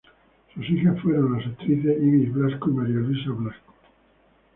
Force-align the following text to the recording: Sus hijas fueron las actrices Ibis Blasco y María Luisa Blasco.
Sus 0.55 0.67
hijas 0.67 0.99
fueron 0.99 1.37
las 1.37 1.45
actrices 1.45 1.95
Ibis 2.01 2.33
Blasco 2.33 2.71
y 2.71 2.73
María 2.73 2.95
Luisa 2.95 3.29
Blasco. 3.29 3.71